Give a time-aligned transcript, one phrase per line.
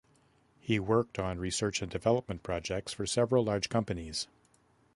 [0.59, 4.27] He worked on research and development projects for several large companies.